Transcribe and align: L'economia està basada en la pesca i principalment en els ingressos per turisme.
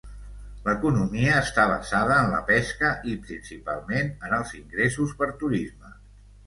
L'economia 0.67 1.35
està 1.41 1.65
basada 1.73 2.17
en 2.23 2.31
la 2.37 2.41
pesca 2.49 2.91
i 3.13 3.15
principalment 3.29 4.13
en 4.27 4.35
els 4.41 4.59
ingressos 4.65 5.19
per 5.23 5.35
turisme. 5.45 5.99